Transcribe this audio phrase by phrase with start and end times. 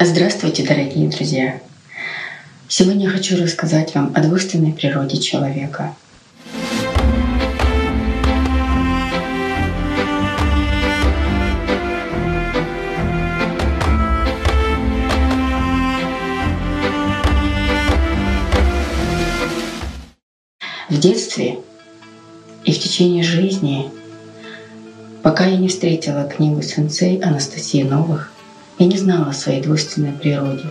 [0.00, 1.60] Здравствуйте, дорогие друзья!
[2.68, 5.92] Сегодня я хочу рассказать вам о двойственной природе человека.
[20.88, 21.58] В детстве
[22.64, 23.90] и в течение жизни,
[25.24, 28.32] пока я не встретила книгу сенсей Анастасии Новых,
[28.78, 30.66] я не знала о своей двойственной природе.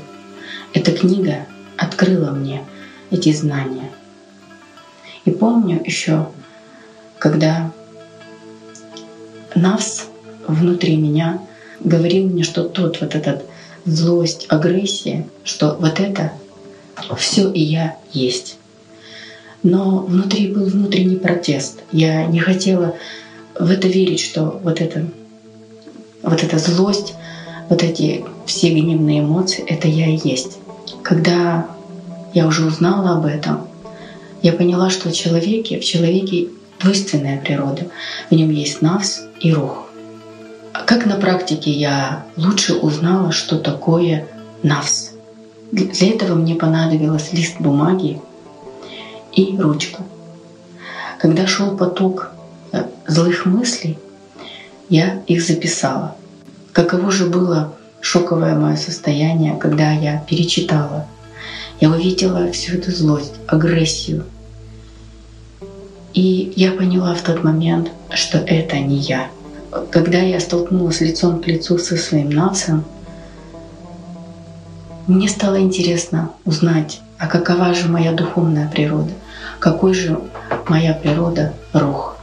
[0.73, 1.45] Эта книга
[1.77, 2.63] открыла мне
[3.11, 3.91] эти знания.
[5.25, 6.27] И помню еще,
[7.19, 7.71] когда
[9.55, 10.05] Навс
[10.47, 11.41] внутри меня
[11.79, 13.43] говорил мне, что тот вот этот
[13.85, 16.33] злость, агрессия, что вот это
[17.17, 18.57] все и я есть.
[19.63, 21.81] Но внутри был внутренний протест.
[21.91, 22.95] Я не хотела
[23.59, 25.07] в это верить, что вот это,
[26.21, 27.13] вот эта злость,
[27.69, 30.59] вот эти все гневные эмоции— это я и есть.
[31.03, 31.67] Когда
[32.33, 33.67] я уже узнала об этом,
[34.41, 37.87] я поняла, что в человеке, в человеке двойственная природа.
[38.29, 39.85] В нем есть навс и рух.
[40.85, 44.27] Как на практике я лучше узнала, что такое
[44.63, 45.11] навс?
[45.71, 48.21] Для этого мне понадобилось лист бумаги
[49.33, 50.03] и ручка.
[51.19, 52.31] Когда шел поток
[52.71, 53.97] э, злых мыслей,
[54.87, 56.15] я их записала—
[56.77, 61.07] Каково же было шоковое мое состояние, когда я перечитала.
[61.79, 64.25] Я увидела всю эту злость, агрессию.
[66.13, 69.31] И я поняла в тот момент, что это не я.
[69.89, 72.83] Когда я столкнулась лицом к лицу со своим нацием,
[75.07, 79.13] мне стало интересно узнать, а какова же моя духовная природа,
[79.57, 80.19] какой же
[80.69, 82.17] моя природа рух.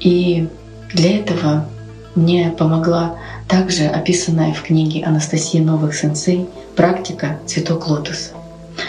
[0.00, 0.48] И
[0.94, 1.66] для этого
[2.14, 3.16] мне помогла
[3.48, 8.32] также описанная в книге Анастасии Новых Сенсей практика «Цветок лотоса».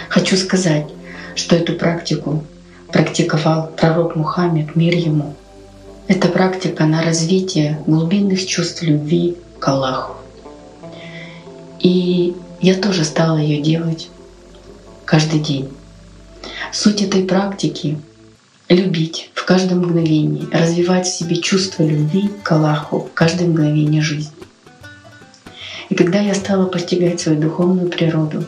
[0.10, 0.88] Хочу сказать,
[1.36, 2.44] что эту практику
[2.92, 5.36] практиковал пророк Мухаммед, мир ему.
[6.08, 10.16] Это практика на развитие глубинных чувств любви к Аллаху.
[11.80, 14.10] И я тоже стала ее делать
[15.06, 15.70] каждый день.
[16.72, 18.00] Суть этой практики
[18.70, 24.32] любить в каждом мгновении, развивать в себе чувство любви к Аллаху в каждое мгновение жизни.
[25.94, 28.46] И когда я стала постигать свою духовную природу,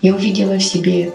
[0.00, 1.12] я увидела в себе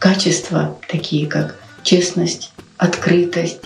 [0.00, 3.60] качества такие, как честность, открытость,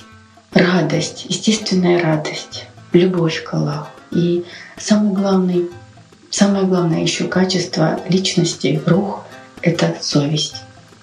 [0.52, 3.88] радость, естественная радость, любовь к Аллаху.
[4.10, 4.44] И
[4.76, 5.70] самый главный,
[6.28, 9.24] самое главное еще качество личности, рух—
[9.62, 10.56] это совесть.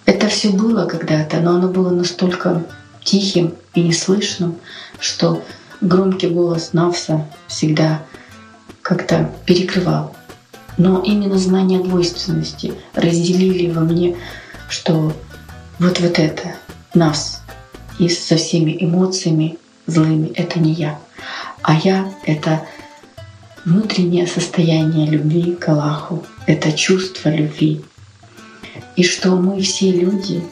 [0.06, 2.64] Это все было когда-то, но оно было настолько
[3.04, 4.58] тихим и неслышным,
[5.00, 5.44] что
[5.82, 8.04] громкий голос Навса всегда
[8.92, 10.14] как-то перекрывал.
[10.78, 14.18] Но именно знание двойственности разделили во мне,
[14.70, 15.14] что
[15.80, 16.56] вот вот это
[16.94, 17.38] Навс
[18.00, 19.58] и со всеми эмоциями
[19.88, 21.00] злыми— это не я.
[21.62, 22.66] А я— это
[23.64, 27.82] внутреннее состояние любви к Аллаху, это чувство любви,
[28.98, 30.44] и что мы все люди,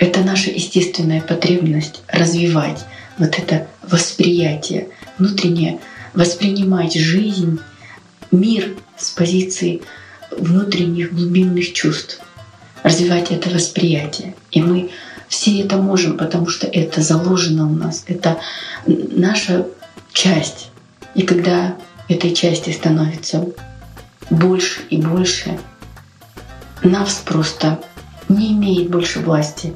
[0.00, 2.84] это наша естественная потребность развивать
[3.18, 5.78] вот это восприятие, внутреннее
[6.14, 7.60] воспринимать жизнь,
[8.30, 9.82] мир с позиции
[10.30, 12.20] внутренних глубинных чувств,
[12.82, 14.34] развивать это восприятие.
[14.50, 14.90] И мы
[15.28, 18.38] все это можем, потому что это заложено у нас, это
[18.86, 19.66] наша
[20.12, 20.70] часть.
[21.14, 21.76] И когда
[22.08, 23.46] этой части становится
[24.30, 25.58] больше и больше,
[26.82, 27.80] Навс просто
[28.28, 29.74] не имеет больше власти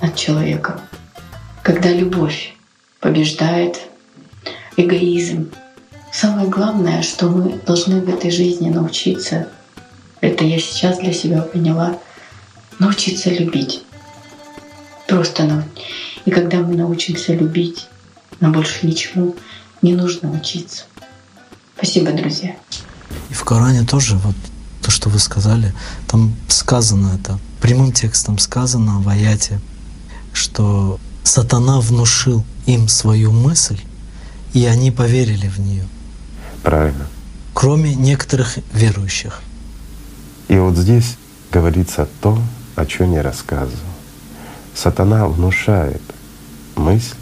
[0.00, 0.80] над человеком.
[1.62, 2.54] Когда любовь
[3.00, 3.80] побеждает
[4.76, 5.50] эгоизм,
[6.16, 9.48] самое главное, что мы должны в этой жизни научиться,
[10.22, 11.98] это я сейчас для себя поняла,
[12.78, 13.82] научиться любить.
[15.06, 15.82] Просто научиться.
[16.24, 17.88] И когда мы научимся любить,
[18.40, 19.36] нам больше ничему
[19.82, 20.84] не нужно учиться.
[21.76, 22.56] Спасибо, друзья.
[23.28, 24.34] И в Коране тоже вот
[24.82, 25.74] то, что вы сказали,
[26.08, 29.60] там сказано это, прямым текстом сказано в аяте,
[30.32, 33.80] что сатана внушил им свою мысль,
[34.54, 35.86] и они поверили в нее.
[36.66, 37.06] Правильно.
[37.54, 39.40] Кроме некоторых верующих.
[40.48, 41.16] И вот здесь
[41.52, 42.36] говорится то,
[42.74, 43.78] о чем я рассказывал.
[44.74, 46.02] Сатана внушает
[46.74, 47.14] мысль,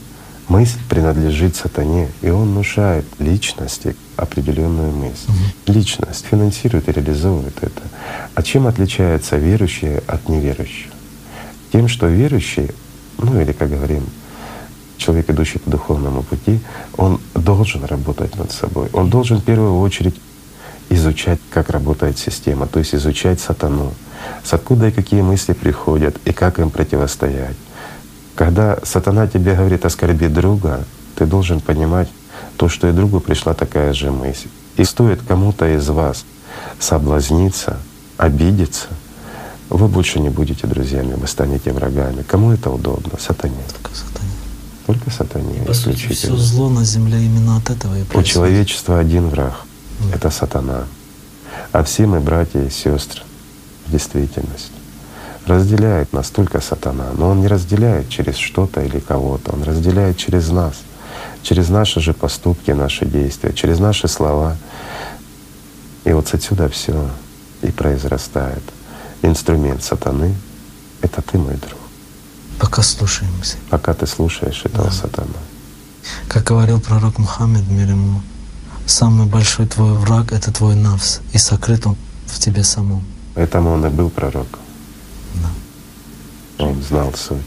[0.49, 5.29] мысль принадлежит сатане, и он внушает личности определенную мысль.
[5.29, 5.75] Угу.
[5.75, 7.83] Личность финансирует и реализовывает это.
[8.35, 10.91] А чем отличаются верующие от неверующих?
[11.71, 12.71] Тем, что верующий,
[13.19, 14.05] ну или, как говорим,
[15.05, 16.61] человек, идущий по духовному пути,
[16.97, 18.89] он должен работать над собой.
[18.93, 20.15] Он должен в первую очередь
[20.91, 23.93] изучать, как работает система, то есть изучать сатану,
[24.45, 27.57] с откуда и какие мысли приходят, и как им противостоять.
[28.35, 30.85] Когда сатана тебе говорит оскорби друга,
[31.17, 32.09] ты должен понимать
[32.57, 34.49] то, что и другу пришла такая же мысль.
[34.77, 36.25] И стоит кому-то из вас
[36.81, 37.79] соблазниться,
[38.17, 38.89] обидеться,
[39.71, 42.23] вы больше не будете друзьями, вы станете врагами.
[42.23, 43.19] Кому это удобно?
[43.19, 43.55] Сатане.
[44.87, 45.49] Только сатане.
[45.49, 45.67] Сатане.
[45.67, 48.27] По сути, все зло на земле именно от этого и происходит.
[48.27, 49.55] У человечества один враг—
[50.15, 50.85] это сатана.
[51.73, 53.23] А все мы братья и сестры
[53.87, 54.73] в действительности.
[55.47, 60.49] Разделяет нас только сатана, но он не разделяет через что-то или кого-то, он разделяет через
[60.49, 60.75] нас,
[61.43, 64.57] через наши же поступки, наши действия, через наши слова.
[66.05, 67.11] И вот отсюда все
[67.63, 68.63] и произрастает.
[69.23, 70.35] Инструмент сатаны—
[71.03, 71.84] это ты, мой друг.
[72.59, 73.57] Пока слушаемся.
[73.71, 74.93] Пока ты слушаешь этого Да.
[74.93, 75.39] сатана.
[76.29, 78.21] Как говорил пророк Мухаммед, мир ему,
[78.87, 81.97] самый большой твой враг— это твой навс, и сокрыт он
[82.27, 83.03] в тебе самом.
[83.35, 84.61] Поэтому он и был пророком.
[85.35, 86.65] Да.
[86.65, 87.43] Он знал суть.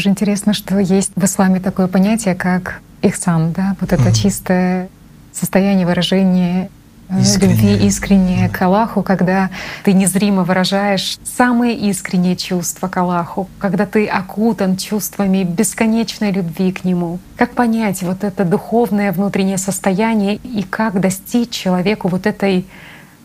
[0.00, 4.14] Тоже интересно, что есть в исламе такое понятие, как ихсан, да, вот это Мгм.
[4.14, 4.88] чистое
[5.30, 6.70] состояние выражения
[7.10, 7.54] э, Искреннее.
[7.74, 9.50] любви искреннее к Аллаху, когда
[9.84, 16.82] ты незримо выражаешь самые искренние чувства к Аллаху, когда ты окутан чувствами бесконечной любви к
[16.84, 17.18] Нему.
[17.36, 22.66] Как понять вот это духовное внутреннее состояние и как достичь человеку вот этой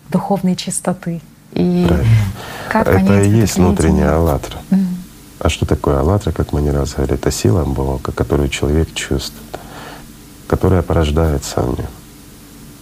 [0.09, 1.21] духовной чистоты?
[1.53, 2.09] И Правильно.
[2.69, 4.57] как Это понять и есть внутренняя аллатра.
[4.71, 4.84] Мгм.
[5.39, 7.19] А что такое аллатра, как мы не раз говорили?
[7.19, 9.59] Это сила Бога, которую человек чувствует,
[10.47, 11.89] которая порождается в нем.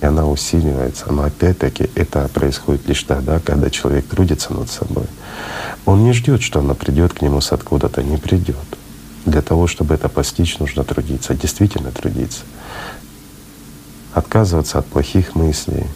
[0.02, 1.12] И она усиливается.
[1.12, 5.06] Но опять-таки это происходит лишь тогда, когда человек трудится над собой.
[5.86, 8.56] Он не ждет, что она придет к нему с откуда-то, не придет.
[9.26, 12.42] Для того, чтобы это постичь, нужно трудиться, действительно трудиться.
[14.14, 15.88] Отказываться от плохих мыслей,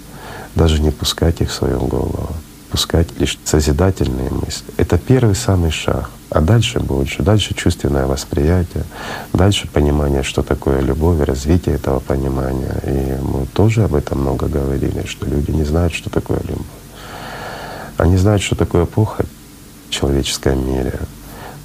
[0.55, 2.29] даже не пускать их в свою голову,
[2.71, 4.65] пускать лишь созидательные мысли.
[4.77, 6.09] Это первый самый шаг.
[6.37, 7.23] А дальше больше.
[7.23, 8.83] Дальше чувственное восприятие,
[9.33, 12.75] дальше понимание, что такое любовь, развитие этого понимания.
[12.85, 16.77] И мы тоже об этом много говорили, что люди не знают, что такое любовь.
[17.97, 19.25] Они знают, что такое похоть
[19.87, 20.99] в человеческом мире,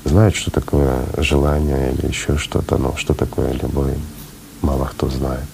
[0.07, 3.93] знают, что такое желание или еще что-то, но что такое любовь,
[4.63, 5.45] мало кто знает.